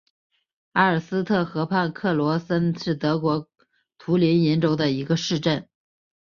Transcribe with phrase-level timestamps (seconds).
[0.71, 3.47] 埃尔斯特河畔克罗森是德国
[3.99, 5.69] 图林根州的一个市镇。